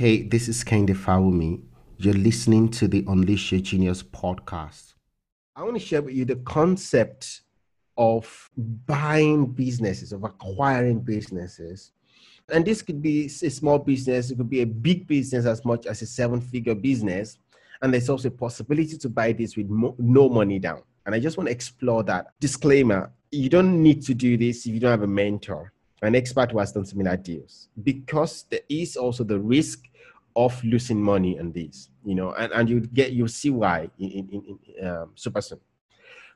Hey, 0.00 0.22
this 0.22 0.48
is 0.48 0.64
Kende 0.64 0.96
Fawumi. 0.96 1.60
You're 1.98 2.14
listening 2.14 2.70
to 2.70 2.88
the 2.88 3.04
Unleash 3.06 3.52
Your 3.52 3.60
Genius 3.60 4.02
podcast. 4.02 4.94
I 5.54 5.62
want 5.62 5.74
to 5.74 5.78
share 5.78 6.00
with 6.00 6.14
you 6.14 6.24
the 6.24 6.36
concept 6.36 7.42
of 7.98 8.48
buying 8.56 9.44
businesses, 9.44 10.14
of 10.14 10.24
acquiring 10.24 11.00
businesses. 11.00 11.92
And 12.50 12.64
this 12.64 12.80
could 12.80 13.02
be 13.02 13.26
a 13.26 13.28
small 13.28 13.78
business, 13.78 14.30
it 14.30 14.38
could 14.38 14.48
be 14.48 14.62
a 14.62 14.66
big 14.66 15.06
business 15.06 15.44
as 15.44 15.66
much 15.66 15.84
as 15.84 16.00
a 16.00 16.06
seven 16.06 16.40
figure 16.40 16.74
business. 16.74 17.36
And 17.82 17.92
there's 17.92 18.08
also 18.08 18.28
a 18.28 18.30
possibility 18.30 18.96
to 18.96 19.08
buy 19.10 19.32
this 19.32 19.54
with 19.54 19.68
mo- 19.68 19.96
no 19.98 20.30
money 20.30 20.58
down. 20.58 20.80
And 21.04 21.14
I 21.14 21.20
just 21.20 21.36
want 21.36 21.48
to 21.48 21.52
explore 21.52 22.04
that. 22.04 22.28
Disclaimer 22.40 23.12
you 23.30 23.50
don't 23.50 23.82
need 23.82 24.02
to 24.06 24.14
do 24.14 24.38
this 24.38 24.66
if 24.66 24.72
you 24.72 24.80
don't 24.80 24.90
have 24.92 25.02
a 25.02 25.06
mentor, 25.06 25.72
an 26.02 26.14
expert 26.14 26.52
who 26.52 26.58
has 26.58 26.72
done 26.72 26.84
similar 26.84 27.16
deals, 27.16 27.68
because 27.82 28.44
there 28.50 28.60
is 28.68 28.96
also 28.96 29.24
the 29.24 29.38
risk 29.38 29.84
of 30.36 30.62
losing 30.64 31.02
money 31.02 31.38
on 31.38 31.52
this, 31.52 31.90
you 32.04 32.14
know, 32.14 32.32
and, 32.32 32.52
and 32.52 32.68
you 32.68 32.80
get, 32.80 33.12
you 33.12 33.26
see 33.28 33.50
why 33.50 33.90
in, 33.98 34.10
in, 34.10 34.58
in 34.78 34.86
um, 34.86 35.10
super 35.14 35.40
soon. 35.40 35.60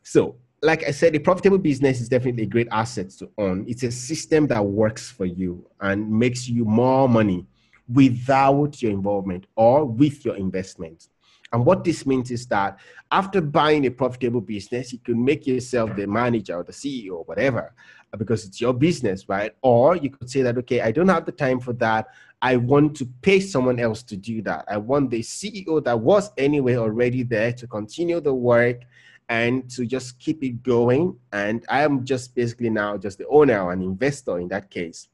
So, 0.03 0.37
like 0.63 0.85
I 0.85 0.91
said, 0.91 1.15
a 1.15 1.21
profitable 1.21 1.59
business 1.59 2.01
is 2.01 2.09
definitely 2.09 2.45
a 2.45 2.47
great 2.47 2.69
asset 2.71 3.11
to 3.11 3.31
own. 3.39 3.65
It's 3.69 3.83
a 3.83 3.91
system 3.91 4.47
that 4.49 4.65
works 4.65 5.11
for 5.11 5.27
you 5.27 5.67
and 5.81 6.11
makes 6.11 6.49
you 6.49 6.65
more 6.65 7.09
money 7.09 7.47
without 7.89 8.83
your 8.83 8.93
involvement 8.93 9.47
or 9.57 9.85
with 9.85 10.25
your 10.25 10.37
investment. 10.37 11.09
And 11.53 11.65
what 11.65 11.85
this 11.85 12.05
means 12.05 12.31
is 12.31 12.47
that 12.47 12.79
after 13.13 13.41
buying 13.41 13.87
a 13.87 13.91
profitable 13.91 14.41
business, 14.41 14.93
you 14.93 14.99
can 14.99 15.23
make 15.25 15.47
yourself 15.47 15.95
the 15.95 16.07
manager 16.07 16.57
or 16.57 16.65
the 16.65 16.73
CEO 16.73 17.13
or 17.13 17.25
whatever, 17.25 17.73
because 18.17 18.45
it's 18.45 18.61
your 18.61 18.73
business, 18.73 19.29
right? 19.29 19.53
Or 19.63 19.97
you 19.97 20.11
could 20.11 20.31
say 20.31 20.43
that, 20.43 20.57
okay, 20.59 20.81
I 20.81 20.93
don't 20.93 21.09
have 21.09 21.27
the 21.27 21.33
time 21.33 21.61
for 21.61 21.73
that. 21.75 22.09
I 22.43 22.57
want 22.57 22.97
to 22.97 23.07
pay 23.23 23.41
someone 23.41 23.81
else 23.81 24.03
to 24.05 24.17
do 24.17 24.43
that. 24.43 24.65
I 24.69 24.77
want 24.77 25.11
the 25.11 25.21
CEO 25.21 25.83
that 25.85 25.99
was 25.99 26.31
anyway 26.37 26.77
already 26.77 27.23
there 27.23 27.53
to 27.53 27.67
continue 27.67 28.21
the 28.21 28.35
work 28.35 28.83
and 29.29 29.71
to 29.71 29.87
just 29.87 30.19
keep 30.19 30.43
it 30.45 30.63
going. 30.63 31.17
And 31.33 31.65
I 31.69 31.83
am 31.83 32.05
just 32.05 32.35
basically 32.35 32.71
now 32.71 32.97
just 32.97 33.19
the 33.19 33.27
owner 33.29 33.61
or 33.61 33.73
an 33.73 33.83
investor 33.83 34.39
in 34.39 34.49
that 34.49 34.71
case. 34.71 35.09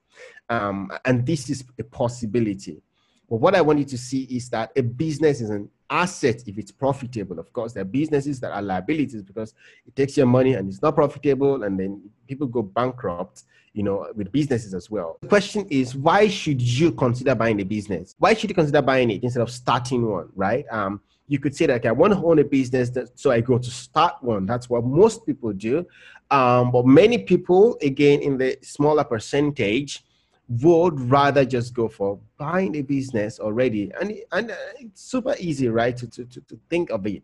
Um, 0.49 0.91
and 1.05 1.25
this 1.25 1.49
is 1.49 1.65
a 1.79 1.85
possibility. 1.85 2.83
But 3.29 3.37
what 3.37 3.55
I 3.55 3.61
want 3.61 3.79
you 3.79 3.85
to 3.85 3.99
see 3.99 4.25
is 4.25 4.49
that 4.51 4.73
a 4.77 4.83
business 4.83 5.41
is 5.41 5.51
an 5.51 5.71
asset 5.91 6.43
if 6.47 6.57
it's 6.57 6.71
profitable. 6.71 7.39
Of 7.39 7.53
course, 7.53 7.73
there 7.73 7.83
are 7.83 7.85
businesses 7.85 8.41
that 8.41 8.53
are 8.53 8.63
liabilities 8.63 9.23
because 9.23 9.55
it 9.87 9.95
takes 9.97 10.17
your 10.17 10.27
money 10.27 10.55
and 10.55 10.69
it's 10.69 10.81
not 10.81 10.95
profitable, 10.95 11.65
and 11.65 11.79
then 11.79 12.01
people 12.27 12.47
go 12.47 12.63
bankrupt, 12.63 13.45
you 13.73 13.83
know, 13.83 14.07
with 14.15 14.33
businesses 14.33 14.73
as 14.73 14.91
well. 14.91 15.19
The 15.21 15.29
question 15.29 15.67
is, 15.69 15.95
why 15.95 16.29
should 16.29 16.63
you 16.63 16.93
consider 16.93 17.35
buying 17.35 17.61
a 17.61 17.65
business? 17.65 18.15
Why 18.19 18.35
should 18.35 18.51
you 18.51 18.55
consider 18.55 18.81
buying 18.83 19.11
it 19.11 19.23
instead 19.23 19.43
of 19.43 19.51
starting 19.51 20.09
one, 20.09 20.29
right? 20.35 20.65
Um, 20.71 21.01
you 21.27 21.39
could 21.39 21.55
say 21.55 21.67
that 21.67 21.77
okay, 21.77 21.89
I 21.89 21.93
want 21.93 22.13
to 22.13 22.25
own 22.25 22.39
a 22.41 22.45
business, 22.45 22.91
that, 22.91 23.19
so 23.19 23.31
I 23.31 23.41
go 23.41 23.59
to 23.59 23.71
start 23.71 24.15
one. 24.21 24.47
That's 24.47 24.69
what 24.69 24.85
most 24.85 25.27
people 25.27 25.53
do. 25.53 25.87
Um, 26.31 26.71
but 26.71 26.87
many 26.87 27.19
people, 27.19 27.79
again, 27.83 28.21
in 28.21 28.39
the 28.39 28.59
smaller 28.63 29.05
percentage, 29.05 30.05
would 30.51 31.01
rather 31.01 31.45
just 31.45 31.73
go 31.73 31.89
for 31.89 32.19
buying 32.37 32.75
a 32.77 32.83
business 32.83 33.39
already. 33.39 33.93
And, 34.01 34.15
and 34.33 34.51
uh, 34.51 34.55
it's 34.81 35.03
super 35.03 35.37
easy, 35.39 35.69
right, 35.69 35.97
to, 35.97 36.09
to, 36.09 36.25
to, 36.25 36.59
think 36.69 36.91
of 36.91 37.07
it. 37.07 37.23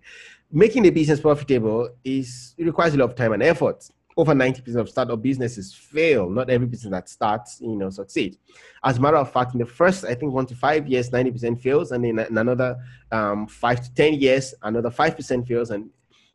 Making 0.52 0.86
a 0.86 0.90
business 0.90 1.20
profitable 1.20 1.90
is 2.04 2.54
it 2.56 2.66
requires 2.66 2.94
a 2.94 2.98
lot 2.98 3.10
of 3.10 3.16
time 3.16 3.32
and 3.32 3.42
effort. 3.42 3.88
Over 4.16 4.32
90% 4.32 4.76
of 4.76 4.88
startup 4.88 5.20
businesses 5.20 5.74
fail. 5.74 6.30
Not 6.30 6.50
every 6.50 6.68
business 6.68 6.92
that 6.92 7.08
starts, 7.08 7.60
you 7.60 7.74
know, 7.76 7.90
succeed. 7.90 8.38
As 8.84 8.98
a 8.98 9.00
matter 9.00 9.16
of 9.16 9.30
fact, 9.32 9.54
in 9.54 9.58
the 9.58 9.66
first, 9.66 10.04
I 10.04 10.14
think, 10.14 10.32
one 10.32 10.46
to 10.46 10.54
five 10.54 10.86
years, 10.86 11.10
90% 11.10 11.60
fails. 11.60 11.90
And 11.90 12.06
in, 12.06 12.20
in 12.20 12.38
another 12.38 12.76
um, 13.10 13.48
five 13.48 13.82
to 13.82 13.92
10 13.92 14.14
years, 14.14 14.54
another 14.62 14.90
5% 14.90 15.46
fails. 15.48 15.70
And 15.70 15.90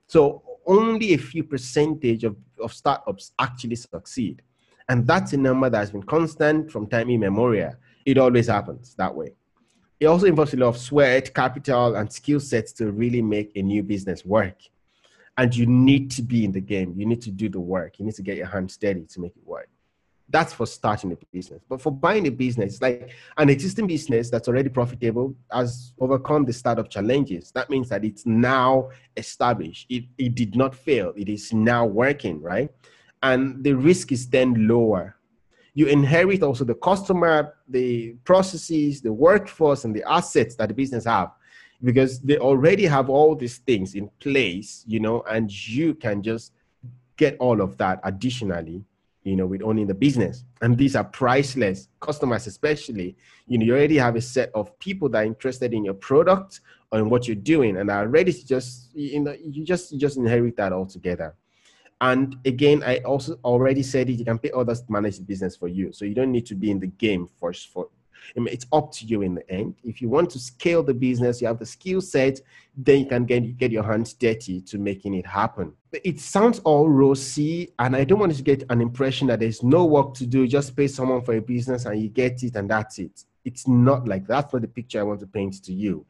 so 0.08 0.44
only 0.68 1.14
a 1.14 1.18
few 1.18 1.46
percentage 1.46 2.26
of, 2.26 2.36
of 2.62 2.74
startups 2.74 3.32
actually 3.40 3.78
succeed. 3.78 4.42
And 4.92 5.08
that's 5.08 5.32
a 5.32 5.38
number 5.38 5.70
that 5.70 5.78
has 5.78 5.92
been 5.92 6.04
constant 6.04 6.70
from 6.70 6.86
time 6.86 7.10
immemorial. 7.10 7.76
It 8.06 8.18
always 8.18 8.48
happens 8.48 8.94
that 8.96 9.16
way. 9.16 9.32
It 10.02 10.08
also 10.08 10.26
involves 10.26 10.54
a 10.54 10.58
lot 10.58 10.68
of 10.68 10.78
sweat, 10.78 11.34
capital, 11.34 11.96
and 11.96 12.12
skill 12.12 12.42
sets 12.42 12.74
to 12.74 12.92
really 12.92 13.22
make 13.22 13.54
a 13.56 13.62
new 13.62 13.84
business 13.84 14.26
work. 14.26 14.58
And 15.38 15.56
you 15.56 15.66
need 15.66 16.12
to 16.12 16.22
be 16.22 16.44
in 16.44 16.52
the 16.52 16.60
game. 16.60 16.94
You 16.98 17.06
need 17.06 17.22
to 17.22 17.32
do 17.32 17.48
the 17.48 17.62
work. 17.62 18.00
You 18.00 18.06
need 18.06 18.16
to 18.16 18.22
get 18.22 18.36
your 18.36 18.48
hands 18.48 18.74
steady 18.74 19.06
to 19.14 19.22
make 19.22 19.34
it 19.38 19.48
work. 19.48 19.70
That's 20.28 20.52
for 20.52 20.66
starting 20.66 21.14
a 21.14 21.18
business. 21.32 21.64
But 21.70 21.80
for 21.80 21.94
buying 21.94 22.28
a 22.28 22.32
business, 22.32 22.82
like 22.82 23.12
an 23.38 23.50
existing 23.50 23.88
business 23.88 24.30
that's 24.30 24.50
already 24.50 24.68
profitable 24.68 25.34
has 25.54 25.94
overcome 26.02 26.44
the 26.44 26.52
startup 26.52 26.90
challenges. 26.90 27.52
That 27.52 27.70
means 27.70 27.88
that 27.88 28.04
it's 28.04 28.26
now 28.26 28.90
established. 29.16 29.86
It, 29.90 30.04
it 30.18 30.36
did 30.36 30.58
not 30.58 30.76
fail. 30.76 31.14
It 31.16 31.30
is 31.30 31.54
now 31.54 31.86
working, 31.86 32.42
right? 32.42 32.70
And 33.24 33.64
the 33.64 33.74
risk 33.74 34.12
is 34.12 34.28
then 34.28 34.68
lower. 34.68 35.16
You 35.74 35.88
inherit 35.88 36.44
also 36.44 36.66
the 36.66 36.76
customer, 36.76 37.56
the 37.68 38.14
processes, 38.26 39.02
the 39.02 39.14
workforce, 39.14 39.86
and 39.86 39.96
the 39.96 40.04
assets 40.10 40.56
that 40.56 40.68
the 40.68 40.74
business 40.74 41.06
have 41.06 41.32
because 41.84 42.20
they 42.20 42.38
already 42.38 42.86
have 42.86 43.10
all 43.10 43.36
these 43.36 43.58
things 43.60 43.96
in 43.96 44.10
place, 44.20 44.84
you 44.88 45.00
know, 45.00 45.24
and 45.30 45.52
you 45.68 45.96
can 45.96 46.22
just 46.22 46.54
get 47.18 47.36
all 47.40 47.62
of 47.62 47.78
that 47.78 48.00
additionally, 48.04 48.84
you 49.24 49.36
know, 49.36 49.46
with 49.46 49.62
owning 49.64 49.88
the 49.88 49.94
business. 49.94 50.44
And 50.62 50.78
these 50.78 50.96
are 50.96 51.04
priceless. 51.04 51.88
Customers, 52.00 52.48
especially, 52.48 53.16
you 53.48 53.58
know, 53.58 53.66
you 53.66 53.74
already 53.74 53.98
have 53.98 54.16
a 54.16 54.22
set 54.22 54.52
of 54.54 54.78
people 54.80 55.10
that 55.10 55.20
are 55.20 55.26
interested 55.26 55.74
in 55.74 55.84
your 55.84 55.94
product 55.96 56.62
or 56.92 57.00
in 57.00 57.10
what 57.10 57.28
you're 57.28 57.36
doing 57.36 57.78
and 57.78 57.90
are 57.90 58.08
ready 58.08 58.34
to 58.34 58.46
just, 58.46 58.94
you 58.94 59.20
know, 59.20 59.36
you 59.42 59.64
just 59.64 59.92
you 59.92 60.00
just 60.00 60.18
inherit 60.18 60.58
that 60.58 60.74
altogether. 60.74 61.36
And 62.02 62.36
again, 62.46 62.84
I 62.84 62.98
also 63.00 63.40
already 63.44 63.84
said 63.84 64.10
it, 64.10 64.14
you 64.14 64.26
can 64.26 64.40
pay 64.40 64.52
others 64.52 64.82
to 64.82 64.92
manage 64.92 65.18
the 65.18 65.24
business 65.24 65.56
for 65.56 65.68
you. 65.68 65.94
So 65.94 66.04
you 66.04 66.16
don't 66.16 66.32
need 66.32 66.48
to 66.48 66.56
be 66.56 66.72
in 66.72 66.80
the 66.80 66.88
game 66.88 67.30
first 67.40 67.70
for 67.70 67.88
I 68.36 68.40
mean, 68.40 68.54
it's 68.54 68.66
up 68.72 68.92
to 68.94 69.06
you 69.06 69.22
in 69.22 69.36
the 69.36 69.50
end. 69.52 69.76
If 69.84 70.02
you 70.02 70.10
want 70.10 70.30
to 70.32 70.40
scale 70.40 70.84
the 70.84 70.94
business, 70.94 71.42
you 71.42 71.48
have 71.48 71.60
the 71.60 71.66
skill 71.66 72.02
set, 72.02 72.40
then 72.78 73.00
you 73.00 73.06
can 73.06 73.26
get, 73.26 73.58
get 73.58 73.72
your 73.72 73.84
hands 73.84 74.14
dirty 74.14 74.62
to 74.62 74.78
making 74.78 75.16
it 75.16 75.26
happen. 75.26 75.74
It 75.92 76.20
sounds 76.20 76.60
all 76.60 76.88
rosy, 76.88 77.74
and 77.80 77.96
I 77.96 78.04
don't 78.04 78.20
want 78.20 78.36
to 78.36 78.44
get 78.44 78.64
an 78.70 78.82
impression 78.82 79.28
that 79.28 79.40
there's 79.40 79.64
no 79.64 79.86
work 79.86 80.14
to 80.16 80.26
do. 80.26 80.48
Just 80.48 80.76
pay 80.76 80.88
someone 80.88 81.22
for 81.24 81.34
a 81.36 81.42
business 81.42 81.86
and 81.86 82.02
you 82.02 82.10
get 82.10 82.44
it, 82.44 82.56
and 82.56 82.70
that's 82.70 83.00
it. 83.00 83.26
It's 83.44 83.68
not 83.68 84.08
like 84.08 84.28
that. 84.28 84.44
that's 84.44 84.54
not 84.54 84.62
the 84.62 84.68
picture 84.68 85.00
I 85.00 85.04
want 85.04 85.20
to 85.22 85.28
paint 85.28 85.64
to 85.64 85.74
you. 85.74 86.06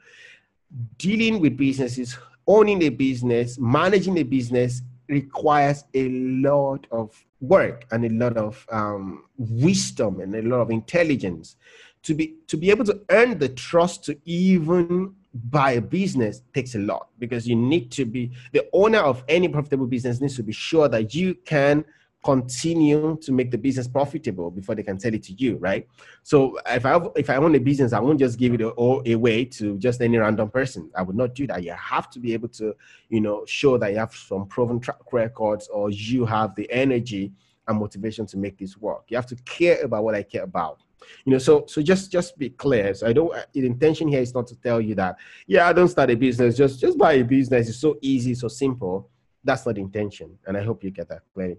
Dealing 0.98 1.40
with 1.40 1.58
businesses, 1.58 2.18
owning 2.46 2.82
a 2.84 2.90
business, 2.90 3.58
managing 3.58 4.18
a 4.18 4.24
business 4.24 4.82
requires 5.12 5.84
a 5.94 6.10
lot 6.10 6.88
of 6.92 7.24
work 7.42 7.86
and 7.92 8.06
a 8.06 8.10
lot 8.10 8.38
of 8.38 8.66
um, 8.72 9.26
wisdom 9.38 10.22
and 10.22 10.34
a 10.36 10.42
lot 10.42 10.62
of 10.62 10.72
intelligence 10.72 11.58
to 12.04 12.16
be 12.16 12.36
to 12.48 12.58
be 12.58 12.72
able 12.72 12.86
to 12.86 13.00
earn 13.10 13.38
the 13.38 13.50
trust 13.50 14.04
to 14.06 14.18
even 14.26 15.14
buy 15.34 15.72
a 15.74 15.82
business 15.82 16.42
takes 16.54 16.76
a 16.76 16.80
lot 16.80 17.10
because 17.20 17.48
you 17.48 17.56
need 17.56 17.92
to 17.92 18.06
be 18.06 18.32
the 18.54 18.68
owner 18.74 19.00
of 19.00 19.24
any 19.28 19.48
profitable 19.48 19.86
business 19.86 20.20
needs 20.20 20.36
to 20.36 20.44
be 20.44 20.52
sure 20.52 20.88
that 20.88 21.14
you 21.14 21.36
can 21.46 21.86
continue 22.24 23.18
to 23.18 23.32
make 23.32 23.50
the 23.50 23.58
business 23.58 23.88
profitable 23.88 24.52
before 24.52 24.76
they 24.76 24.84
can 24.84 25.00
sell 25.00 25.14
it 25.14 25.24
to 25.24 25.34
you, 25.34 25.58
right? 25.58 25.88
So 26.24 26.60
if 26.68 26.86
I 26.86 27.00
if 27.16 27.30
I 27.30 27.38
own 27.38 27.56
a 27.56 27.60
business, 27.60 27.94
I 27.94 28.00
won't 28.00 28.20
just 28.20 28.38
give 28.38 28.54
it 28.54 28.62
all 28.62 29.02
away 29.08 29.46
to 29.46 29.78
just 29.80 30.02
any 30.02 30.18
random 30.18 30.50
person. 30.50 30.92
I 30.96 31.02
would 31.02 31.16
not 31.16 31.34
do 31.34 31.48
that. 31.48 31.64
You 31.64 31.74
have 31.74 32.10
to 32.12 32.20
be 32.20 32.34
able 32.34 32.50
to, 32.50 32.76
you 33.10 33.22
know, 33.22 33.44
show 33.46 33.78
that 33.78 33.92
you 33.92 33.98
have 33.98 34.14
some 34.14 34.46
proven 34.48 34.80
track 34.80 35.12
records 35.12 35.68
or 35.70 35.90
you 35.90 36.26
have 36.26 36.54
the 36.56 36.72
energy 36.72 37.32
and 37.68 37.80
motivation 37.80 38.26
to 38.28 38.38
make 38.38 38.58
this 38.58 38.78
work. 38.78 39.06
You 39.08 39.18
have 39.18 39.28
to 39.28 39.36
care 39.38 39.82
about 39.84 40.04
what 40.04 40.14
I 40.14 40.24
care 40.24 40.44
about. 40.44 40.84
You 41.26 41.32
know, 41.32 41.40
so 41.40 41.66
so 41.68 41.82
just 41.82 42.12
just 42.12 42.38
be 42.38 42.52
clear. 42.52 42.94
So 42.94 43.08
I 43.08 43.14
don't. 43.14 43.34
Uh, 43.34 43.42
the 43.52 43.66
intention 43.66 44.08
here 44.08 44.22
is 44.22 44.36
not 44.36 44.46
to 44.48 44.56
tell 44.56 44.80
you 44.80 44.94
that. 44.96 45.16
Yeah, 45.48 45.68
I 45.68 45.74
don't 45.74 45.88
start 45.88 46.12
a 46.12 46.16
business. 46.16 46.56
Just 46.56 46.80
just 46.80 47.00
buy 47.00 47.14
a 47.14 47.24
business. 47.24 47.68
It's 47.68 47.80
so 47.80 47.98
easy, 48.02 48.36
so 48.36 48.48
simple. 48.48 49.10
That's 49.44 49.66
not 49.66 49.74
the 49.74 49.82
intention, 49.82 50.38
and 50.46 50.56
I 50.56 50.62
hope 50.62 50.84
you 50.84 50.92
get 50.92 51.10
that 51.10 51.24
clearly. 51.34 51.58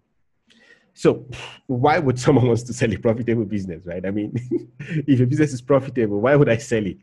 So 0.95 1.27
why 1.67 1.99
would 1.99 2.19
someone 2.19 2.47
wants 2.49 2.63
to 2.65 2.73
sell 2.73 2.93
a 2.93 2.97
profitable 2.97 3.45
business, 3.45 3.87
right? 3.87 4.05
I 4.05 4.11
mean, 4.11 4.33
if 4.81 5.21
a 5.21 5.27
business 5.27 5.53
is 5.53 5.63
profitable, 5.63 6.21
why 6.21 6.37
would 6.37 6.49
I 6.49 6.59
sell 6.59 6.87
it? 6.87 6.99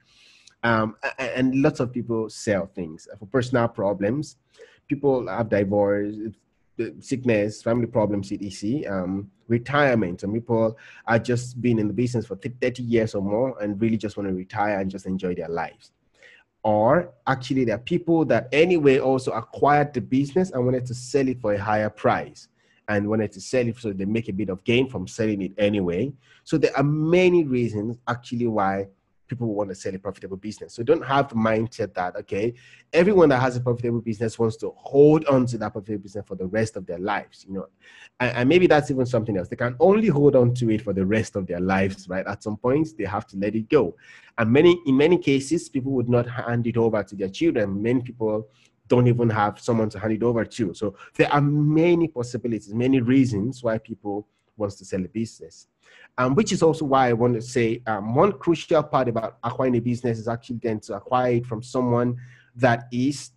Um, 0.63 0.97
and 1.17 1.61
lots 1.61 1.79
of 1.79 1.93
people 1.93 2.29
sell 2.29 2.69
things 2.75 3.07
for 3.17 3.25
personal 3.25 3.67
problems. 3.69 4.35
People 4.87 5.27
have 5.27 5.49
divorce, 5.49 6.15
sickness, 6.99 7.61
family 7.61 7.85
problems, 7.87 8.31
etc. 8.31 8.85
Um, 8.91 9.31
retirement. 9.47 10.21
Some 10.21 10.33
people 10.33 10.77
are 11.07 11.19
just 11.19 11.61
been 11.61 11.79
in 11.79 11.87
the 11.87 11.93
business 11.93 12.25
for 12.25 12.35
30 12.35 12.83
years 12.83 13.15
or 13.15 13.21
more 13.21 13.57
and 13.61 13.79
really 13.81 13.97
just 13.97 14.17
want 14.17 14.27
to 14.29 14.35
retire 14.35 14.79
and 14.79 14.91
just 14.91 15.05
enjoy 15.05 15.35
their 15.35 15.49
lives. 15.49 15.91
Or 16.63 17.13
actually, 17.25 17.63
there 17.63 17.75
are 17.75 17.79
people 17.79 18.25
that 18.25 18.49
anyway 18.51 18.99
also 18.99 19.31
acquired 19.31 19.93
the 19.93 20.01
business 20.01 20.51
and 20.51 20.65
wanted 20.65 20.85
to 20.87 20.93
sell 20.93 21.27
it 21.27 21.39
for 21.39 21.53
a 21.53 21.59
higher 21.59 21.89
price 21.89 22.49
and 22.89 23.07
wanted 23.07 23.31
to 23.31 23.39
sell 23.39 23.65
it 23.65 23.77
so 23.77 23.93
they 23.93 24.05
make 24.05 24.27
a 24.27 24.33
bit 24.33 24.49
of 24.49 24.63
gain 24.63 24.89
from 24.89 25.07
selling 25.07 25.41
it 25.43 25.53
anyway. 25.57 26.11
So 26.43 26.57
there 26.57 26.75
are 26.75 26.83
many 26.83 27.43
reasons 27.45 27.99
actually 28.07 28.47
why 28.47 28.87
people 29.27 29.53
want 29.53 29.69
to 29.69 29.75
sell 29.75 29.93
a 29.93 29.99
profitable 29.99 30.37
business. 30.37 30.73
So 30.73 30.81
don't 30.81 31.05
have 31.05 31.29
the 31.29 31.35
mindset 31.35 31.93
that, 31.93 32.15
okay, 32.15 32.55
everyone 32.91 33.29
that 33.29 33.39
has 33.39 33.55
a 33.55 33.61
profitable 33.61 34.01
business 34.01 34.39
wants 34.39 34.57
to 34.57 34.73
hold 34.75 35.23
on 35.25 35.45
to 35.47 35.57
that 35.59 35.71
profitable 35.71 36.01
business 36.01 36.25
for 36.27 36.33
the 36.33 36.47
rest 36.47 36.75
of 36.75 36.87
their 36.87 36.97
lives, 36.97 37.45
you 37.47 37.53
know. 37.53 37.67
And, 38.19 38.35
and, 38.37 38.49
maybe 38.49 38.65
that's 38.65 38.89
even 38.89 39.05
something 39.05 39.37
else. 39.37 39.47
They 39.47 39.55
can 39.55 39.75
only 39.79 40.07
hold 40.07 40.35
on 40.35 40.55
to 40.55 40.71
it 40.71 40.81
for 40.81 40.93
the 40.93 41.05
rest 41.05 41.35
of 41.35 41.45
their 41.45 41.59
lives, 41.59 42.09
right? 42.09 42.25
At 42.25 42.41
some 42.41 42.57
point, 42.57 42.89
they 42.97 43.05
have 43.05 43.27
to 43.27 43.37
let 43.37 43.53
it 43.53 43.69
go. 43.69 43.95
And 44.39 44.51
many, 44.51 44.81
in 44.87 44.97
many 44.97 45.19
cases, 45.19 45.69
people 45.69 45.91
would 45.91 46.09
not 46.09 46.27
hand 46.27 46.65
it 46.65 46.75
over 46.75 47.03
to 47.03 47.15
their 47.15 47.29
children. 47.29 47.81
Many 47.81 48.01
people 48.01 48.47
don't 48.89 49.07
even 49.07 49.29
have 49.29 49.59
someone 49.59 49.89
to 49.91 49.99
hand 49.99 50.13
it 50.13 50.23
over 50.23 50.43
to. 50.43 50.73
So 50.73 50.95
there 51.15 51.31
are 51.31 51.41
many 51.41 52.07
possibilities, 52.09 52.73
many 52.73 52.99
reasons 52.99 53.63
why 53.63 53.77
people 53.77 54.27
wants 54.57 54.75
to 54.75 54.85
sell 54.85 55.03
a 55.03 55.07
business 55.07 55.67
um, 56.17 56.35
which 56.35 56.51
is 56.51 56.61
also 56.61 56.85
why 56.85 57.09
I 57.09 57.13
want 57.13 57.35
to 57.35 57.41
say 57.41 57.81
um, 57.87 58.13
one 58.13 58.33
crucial 58.33 58.83
part 58.83 59.07
about 59.07 59.37
acquiring 59.43 59.75
a 59.77 59.79
business 59.79 60.19
is 60.19 60.27
actually 60.27 60.57
then 60.57 60.79
to 60.81 60.95
acquire 60.95 61.33
it 61.33 61.45
from 61.45 61.63
someone 61.63 62.17
that 62.55 62.87
is 62.91 63.31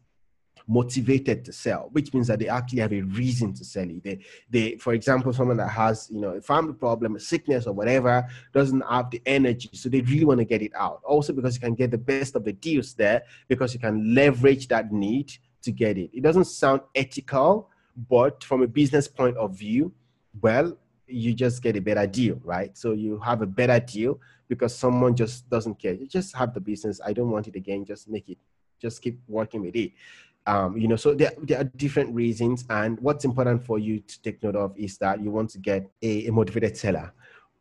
motivated 0.67 1.44
to 1.44 1.53
sell, 1.53 1.88
which 1.93 2.12
means 2.14 2.26
that 2.29 2.38
they 2.38 2.49
actually 2.49 2.81
have 2.81 2.93
a 2.93 3.03
reason 3.03 3.53
to 3.55 3.64
sell 3.64 3.88
it. 3.88 4.03
They, 4.03 4.25
they, 4.50 4.76
for 4.76 4.94
example, 4.94 5.32
someone 5.32 5.56
that 5.59 5.69
has, 5.69 6.09
you 6.11 6.20
know, 6.20 6.31
a 6.31 6.41
family 6.41 6.75
problem, 6.75 7.17
a 7.17 7.20
sickness 7.20 7.67
or 7.67 7.73
whatever, 7.73 8.29
doesn't 8.53 8.82
have 8.88 9.11
the 9.11 9.23
energy, 9.26 9.70
so 9.73 9.88
they 9.88 10.00
really 10.00 10.25
want 10.25 10.38
to 10.38 10.44
get 10.44 10.62
it 10.62 10.73
out. 10.75 11.00
Also, 11.05 11.32
because 11.32 11.55
you 11.55 11.61
can 11.61 11.75
get 11.75 11.91
the 11.91 11.99
best 11.99 12.37
of 12.37 12.44
the 12.44 12.53
deals 12.53 12.94
there, 12.94 13.23
because 13.49 13.75
you 13.75 13.81
can 13.81 14.14
leverage 14.14 14.69
that 14.69 14.93
need 14.93 15.32
to 15.62 15.73
get 15.73 15.99
it. 15.99 16.11
It 16.12 16.23
doesn't 16.23 16.44
sound 16.44 16.82
ethical, 16.94 17.69
but 18.09 18.43
from 18.43 18.62
a 18.62 18.67
business 18.67 19.09
point 19.09 19.37
of 19.37 19.56
view, 19.56 19.93
well, 20.41 20.76
you 21.06 21.35
just 21.35 21.62
get 21.62 21.76
a 21.76 21.81
better 21.81 22.06
deal, 22.06 22.41
right? 22.43 22.76
So 22.76 22.93
you 22.93 23.19
have 23.20 23.43
a 23.43 23.47
better 23.47 23.79
deal 23.79 24.19
because 24.49 24.75
someone 24.75 25.14
just 25.14 25.49
doesn't 25.50 25.79
care. 25.79 25.93
You 25.93 26.06
just 26.06 26.35
have 26.37 26.55
the 26.55 26.61
business. 26.61 27.00
I 27.05 27.12
don't 27.12 27.31
want 27.31 27.49
it 27.49 27.56
again. 27.56 27.85
Just 27.85 28.09
make 28.09 28.29
it. 28.29 28.38
Just 28.81 29.03
keep 29.03 29.20
working 29.29 29.62
with 29.62 29.76
it. 29.76 29.93
Um, 30.47 30.77
you 30.77 30.89
know, 30.89 30.97
so 30.97 31.15
there, 31.15 31.33
there 31.43 31.61
are 31.61 31.65
different 31.65 32.15
reasons. 32.15 32.65
And 32.69 32.99
what's 33.00 33.25
important 33.25 33.65
for 33.65 33.79
you 33.79 34.00
to 34.00 34.23
take 34.23 34.43
note 34.43 34.56
of 34.56 34.77
is 34.77 34.99
that 34.99 35.23
you 35.23 35.31
want 35.31 35.50
to 35.50 35.59
get 35.59 35.89
a, 36.03 36.27
a 36.27 36.33
motivated 36.33 36.77
seller 36.77 37.12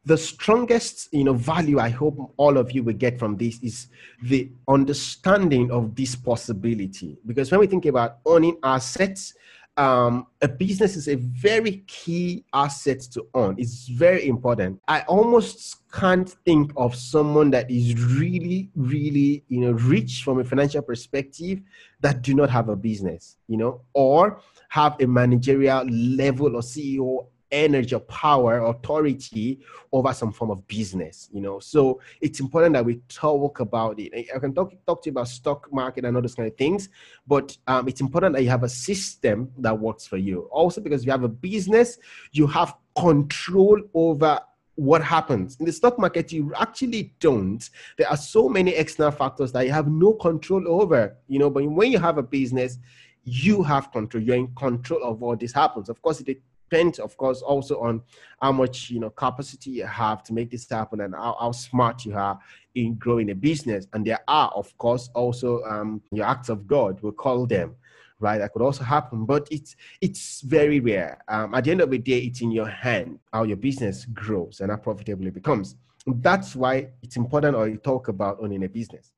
the 0.06 0.18
strongest 0.18 1.14
you 1.14 1.24
know 1.24 1.34
value 1.34 1.80
i 1.80 1.90
hope 1.90 2.34
all 2.38 2.58
of 2.58 2.72
you 2.72 2.84
will 2.84 2.94
get 2.94 3.20
from 3.20 3.38
this 3.38 3.60
is 3.62 3.88
the 4.24 4.50
understanding 4.68 5.70
of 5.72 5.96
this 5.96 6.16
possibility 6.16 7.18
because 7.26 7.52
when 7.52 7.60
we 7.60 7.68
think 7.68 7.86
about 7.86 8.18
owning 8.26 8.58
assets 8.64 9.36
um, 9.78 10.28
a 10.42 10.48
business 10.48 10.96
is 10.96 11.08
a 11.08 11.16
very 11.16 11.84
key 11.88 12.44
asset 12.54 13.00
to 13.14 13.26
own. 13.34 13.56
It's 13.58 13.88
very 13.88 14.28
important. 14.28 14.82
I 14.88 15.02
almost 15.02 15.78
can't 15.92 16.30
think 16.46 16.72
of 16.76 16.96
someone 16.96 17.52
that 17.52 17.72
is 17.72 17.96
really, 18.18 18.70
really, 18.76 19.44
you 19.48 19.62
know, 19.62 19.72
rich 19.72 20.24
from 20.24 20.40
a 20.40 20.44
financial 20.44 20.82
perspective 20.82 21.62
that 22.02 22.22
do 22.22 22.34
not 22.34 22.50
have 22.50 22.70
a 22.70 22.76
business, 22.76 23.38
you 23.48 23.58
know, 23.58 23.82
or 23.94 24.42
have 24.70 25.00
a 25.00 25.08
managerial 25.08 25.86
level 25.86 26.56
or 26.56 26.62
CEO 26.62 27.28
energy 27.52 27.96
or 27.96 28.00
power 28.02 28.66
authority 28.66 29.60
over 29.92 30.14
some 30.14 30.32
form 30.32 30.52
of 30.52 30.66
business 30.68 31.30
you 31.32 31.42
know? 31.42 31.60
So 31.60 32.00
it's 32.22 32.40
important 32.40 32.74
that 32.74 32.86
we 32.86 33.02
talk 33.10 33.60
about 33.60 34.00
it. 34.00 34.30
I 34.34 34.40
can 34.40 34.54
talk, 34.54 34.74
talk 34.86 35.04
to 35.04 35.10
you 35.10 35.12
about 35.12 35.28
stock 35.28 35.72
market 35.72 36.06
and 36.06 36.16
all 36.16 36.22
those 36.22 36.36
kind 36.36 36.50
of 36.50 36.58
things 36.58 36.90
but 37.28 37.58
um, 37.68 37.88
it's 37.88 38.02
important 38.02 38.36
that 38.36 38.44
you 38.44 38.50
have 38.50 38.64
a 38.64 38.70
system 38.70 39.52
that 39.58 39.78
works 39.78 40.08
for 40.08 40.18
you. 40.18 40.50
Also 40.52 40.82
because 40.82 41.06
you 41.06 41.12
have 41.12 41.24
a 41.24 41.30
business 41.30 41.98
you 42.32 42.48
have 42.48 42.76
control 42.98 43.80
over 43.94 44.40
what 44.76 45.04
happens. 45.04 45.58
In 45.60 45.66
the 45.66 45.72
stock 45.72 46.00
market 46.00 46.32
you 46.32 46.54
actually 46.58 47.14
don't. 47.20 47.70
There 47.98 48.10
are 48.10 48.18
so 48.18 48.50
many 48.50 48.72
external 48.72 49.12
factors 49.12 49.52
that 49.52 49.66
you 49.66 49.72
have 49.72 49.88
no 49.88 50.14
control 50.14 50.68
over 50.68 51.18
you 51.28 51.40
know? 51.40 51.50
But 51.50 51.66
when 51.66 51.92
you 51.92 52.00
have 52.00 52.18
a 52.18 52.24
business 52.24 52.80
you 53.24 53.64
have 53.64 53.92
control. 53.92 54.24
You're 54.24 54.36
in 54.36 54.54
control 54.56 55.04
of 55.04 55.22
what 55.22 55.40
this 55.40 55.54
happens. 55.54 55.90
Of 55.90 56.02
course 56.02 56.22
it 56.22 56.42
depends, 56.72 57.00
of 57.00 57.18
course, 57.18 57.42
also 57.42 57.80
on 57.82 58.02
how 58.42 58.52
much 58.52 58.90
you 58.90 59.00
know 59.00 59.10
capacity 59.10 59.72
you 59.72 59.86
have 59.86 60.24
to 60.24 60.34
make 60.34 60.50
this 60.50 60.70
happen 60.70 61.02
and 61.02 61.14
how, 61.14 61.36
how 61.40 61.52
smart 61.52 62.06
you 62.06 62.16
are 62.16 62.40
in 62.76 62.96
growing 62.96 63.30
a 63.32 63.36
business. 63.36 63.88
And 63.94 64.06
there 64.06 64.20
are, 64.28 64.52
of 64.56 64.76
course, 64.78 65.10
also 65.14 65.64
um, 65.64 66.02
your 66.12 66.26
acts 66.26 66.50
of 66.50 66.68
God. 66.68 67.02
We 67.02 67.12
call 67.12 67.46
them 67.46 67.76
right? 68.20 68.38
That 68.38 68.54
could 68.54 68.62
also 68.62 68.84
happen, 68.84 69.26
but 69.26 69.48
it's 69.50 69.76
it's 70.00 70.42
very 70.42 70.80
rare. 70.80 71.24
Um, 71.28 71.56
at 71.56 71.64
the 71.64 71.72
end 71.72 71.82
of 71.82 71.90
the 71.90 71.98
day, 71.98 72.20
it's 72.20 72.42
in 72.42 72.52
your 72.52 72.68
hand 72.68 73.18
how 73.34 73.44
your 73.44 73.58
business 73.58 74.06
grows 74.06 74.62
and 74.62 74.70
how 74.70 74.78
profitable 74.78 75.26
it 75.26 75.34
becomes. 75.34 75.76
That's 76.06 76.56
why 76.56 76.90
it's 77.02 77.18
important 77.18 77.56
or 77.56 77.68
you 77.68 77.78
talk 77.78 78.10
about 78.10 78.38
owning 78.40 78.64
a 78.64 78.70
business. 78.70 79.12